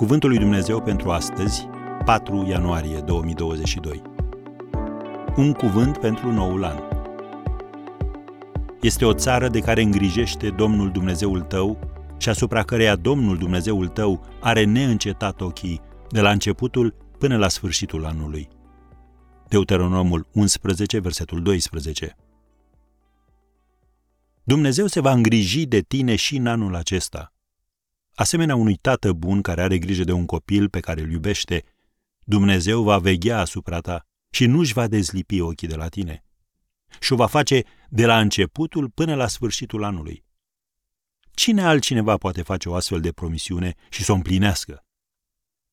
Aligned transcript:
Cuvântul 0.00 0.28
lui 0.28 0.38
Dumnezeu 0.38 0.82
pentru 0.82 1.10
astăzi, 1.10 1.68
4 2.04 2.46
ianuarie 2.48 2.98
2022. 2.98 4.02
Un 5.36 5.52
cuvânt 5.52 5.98
pentru 5.98 6.32
noul 6.32 6.64
an. 6.64 6.78
Este 8.80 9.04
o 9.04 9.14
țară 9.14 9.48
de 9.48 9.60
care 9.60 9.82
îngrijește 9.82 10.50
Domnul 10.50 10.90
Dumnezeul 10.90 11.40
tău 11.40 11.78
și 12.18 12.28
asupra 12.28 12.62
căreia 12.62 12.96
Domnul 12.96 13.38
Dumnezeul 13.38 13.88
tău 13.88 14.26
are 14.40 14.64
neîncetat 14.64 15.40
ochii 15.40 15.80
de 16.08 16.20
la 16.20 16.30
începutul 16.30 16.94
până 17.18 17.36
la 17.36 17.48
sfârșitul 17.48 18.04
anului. 18.04 18.48
Deuteronomul 19.48 20.26
11, 20.32 20.98
versetul 20.98 21.42
12. 21.42 22.16
Dumnezeu 24.42 24.86
se 24.86 25.00
va 25.00 25.12
îngriji 25.12 25.66
de 25.66 25.80
tine 25.80 26.16
și 26.16 26.36
în 26.36 26.46
anul 26.46 26.74
acesta. 26.74 27.32
Asemenea 28.20 28.54
unui 28.54 28.76
tată 28.76 29.12
bun 29.12 29.42
care 29.42 29.62
are 29.62 29.78
grijă 29.78 30.04
de 30.04 30.12
un 30.12 30.26
copil 30.26 30.68
pe 30.68 30.80
care 30.80 31.00
îl 31.00 31.10
iubește, 31.10 31.64
Dumnezeu 32.24 32.82
va 32.82 32.98
veghea 32.98 33.38
asupra 33.38 33.80
ta 33.80 34.06
și 34.30 34.46
nu-și 34.46 34.72
va 34.72 34.86
dezlipi 34.86 35.40
ochii 35.40 35.68
de 35.68 35.76
la 35.76 35.88
tine. 35.88 36.24
Și 37.00 37.12
o 37.12 37.16
va 37.16 37.26
face 37.26 37.64
de 37.88 38.06
la 38.06 38.20
începutul 38.20 38.90
până 38.90 39.14
la 39.14 39.26
sfârșitul 39.26 39.84
anului. 39.84 40.24
Cine 41.30 41.62
altcineva 41.62 42.16
poate 42.16 42.42
face 42.42 42.68
o 42.68 42.74
astfel 42.74 43.00
de 43.00 43.12
promisiune 43.12 43.74
și 43.88 44.04
să 44.04 44.12
o 44.12 44.14
împlinească? 44.14 44.84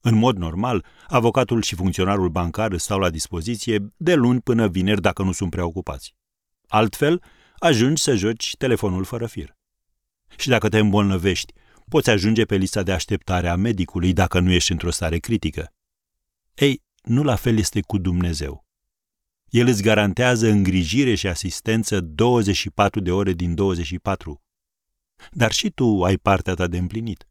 În 0.00 0.14
mod 0.14 0.36
normal, 0.36 0.84
avocatul 1.06 1.62
și 1.62 1.74
funcționarul 1.74 2.28
bancar 2.28 2.76
stau 2.76 2.98
la 2.98 3.10
dispoziție 3.10 3.94
de 3.96 4.14
luni 4.14 4.40
până 4.40 4.68
vineri 4.68 5.00
dacă 5.00 5.22
nu 5.22 5.32
sunt 5.32 5.50
preocupați. 5.50 6.14
Altfel, 6.68 7.22
ajungi 7.58 8.02
să 8.02 8.14
joci 8.14 8.56
telefonul 8.58 9.04
fără 9.04 9.26
fir. 9.26 9.56
Și 10.36 10.48
dacă 10.48 10.68
te 10.68 10.78
îmbolnăvești, 10.78 11.52
poți 11.88 12.10
ajunge 12.10 12.44
pe 12.44 12.56
lista 12.56 12.82
de 12.82 12.92
așteptare 12.92 13.48
a 13.48 13.56
medicului 13.56 14.12
dacă 14.12 14.40
nu 14.40 14.50
ești 14.50 14.72
într-o 14.72 14.90
stare 14.90 15.18
critică. 15.18 15.72
Ei, 16.54 16.82
nu 17.02 17.22
la 17.22 17.36
fel 17.36 17.58
este 17.58 17.80
cu 17.80 17.98
Dumnezeu. 17.98 18.66
El 19.48 19.66
îți 19.66 19.82
garantează 19.82 20.48
îngrijire 20.48 21.14
și 21.14 21.26
asistență 21.26 22.00
24 22.00 23.00
de 23.00 23.12
ore 23.12 23.32
din 23.32 23.54
24. 23.54 24.42
Dar 25.30 25.52
și 25.52 25.70
tu 25.70 26.04
ai 26.04 26.16
partea 26.16 26.54
ta 26.54 26.66
de 26.66 26.78
împlinit. 26.78 27.28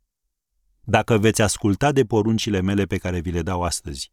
Dacă 0.84 1.18
veți 1.18 1.42
asculta 1.42 1.92
de 1.92 2.06
poruncile 2.06 2.62
mele 2.62 2.86
pe 2.86 2.98
care 2.98 3.20
vi 3.20 3.32
le 3.32 3.42
dau 3.42 3.64
astăzi, 3.64 4.10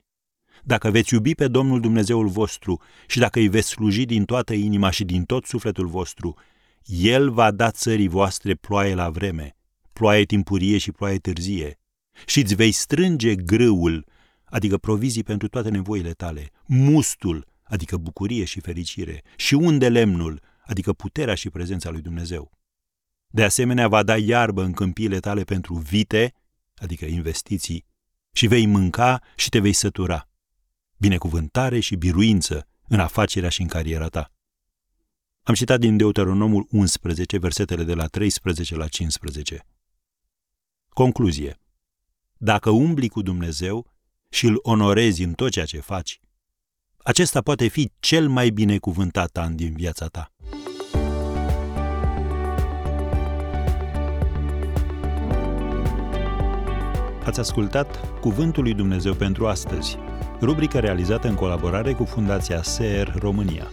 dacă 0.62 0.90
veți 0.90 1.14
iubi 1.14 1.34
pe 1.34 1.48
Domnul 1.48 1.80
Dumnezeul 1.80 2.28
vostru 2.28 2.82
și 3.06 3.18
dacă 3.18 3.38
îi 3.38 3.48
veți 3.48 3.68
sluji 3.68 4.04
din 4.04 4.24
toată 4.24 4.52
inima 4.54 4.90
și 4.90 5.04
din 5.04 5.24
tot 5.24 5.44
sufletul 5.44 5.86
vostru, 5.86 6.36
El 6.84 7.30
va 7.30 7.50
da 7.50 7.70
țării 7.70 8.08
voastre 8.08 8.54
ploaie 8.54 8.94
la 8.94 9.10
vreme, 9.10 9.56
ploaie 9.94 10.24
timpurie 10.24 10.78
și 10.78 10.92
ploaie 10.92 11.18
târzie, 11.18 11.78
și 12.26 12.40
îți 12.40 12.54
vei 12.54 12.72
strânge 12.72 13.34
grâul, 13.34 14.06
adică 14.44 14.78
provizii 14.78 15.22
pentru 15.22 15.48
toate 15.48 15.70
nevoile 15.70 16.12
tale, 16.12 16.50
mustul, 16.66 17.46
adică 17.62 17.96
bucurie 17.96 18.44
și 18.44 18.60
fericire, 18.60 19.22
și 19.36 19.54
unde 19.54 19.88
lemnul, 19.88 20.40
adică 20.66 20.92
puterea 20.92 21.34
și 21.34 21.50
prezența 21.50 21.90
lui 21.90 22.00
Dumnezeu. 22.00 22.52
De 23.26 23.44
asemenea, 23.44 23.88
va 23.88 24.02
da 24.02 24.16
iarbă 24.16 24.62
în 24.62 24.72
câmpiile 24.72 25.18
tale 25.18 25.42
pentru 25.42 25.74
vite, 25.74 26.34
adică 26.74 27.04
investiții, 27.04 27.84
și 28.32 28.46
vei 28.46 28.66
mânca 28.66 29.22
și 29.36 29.48
te 29.48 29.58
vei 29.58 29.72
sătura. 29.72 30.28
Binecuvântare 30.96 31.80
și 31.80 31.96
biruință 31.96 32.68
în 32.88 33.00
afacerea 33.00 33.48
și 33.48 33.60
în 33.60 33.68
cariera 33.68 34.08
ta. 34.08 34.32
Am 35.42 35.54
citat 35.54 35.80
din 35.80 35.96
Deuteronomul 35.96 36.66
11, 36.70 37.38
versetele 37.38 37.84
de 37.84 37.94
la 37.94 38.06
13 38.06 38.76
la 38.76 38.88
15. 38.88 39.66
Concluzie. 40.94 41.60
Dacă 42.36 42.70
umbli 42.70 43.08
cu 43.08 43.22
Dumnezeu 43.22 43.86
și 44.28 44.46
îl 44.46 44.58
onorezi 44.62 45.22
în 45.22 45.32
tot 45.32 45.50
ceea 45.50 45.64
ce 45.64 45.80
faci, 45.80 46.20
acesta 46.96 47.40
poate 47.40 47.66
fi 47.66 47.92
cel 48.00 48.28
mai 48.28 48.50
binecuvântat 48.50 49.36
an 49.36 49.56
din 49.56 49.72
viața 49.76 50.06
ta. 50.06 50.32
Ați 57.24 57.40
ascultat 57.40 58.20
Cuvântul 58.20 58.62
lui 58.62 58.74
Dumnezeu 58.74 59.14
pentru 59.14 59.46
astăzi, 59.46 59.96
rubrica 60.40 60.80
realizată 60.80 61.28
în 61.28 61.34
colaborare 61.34 61.92
cu 61.92 62.04
Fundația 62.04 62.62
SER 62.62 63.14
România. 63.18 63.70